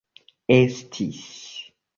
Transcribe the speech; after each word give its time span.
estis 0.55 1.21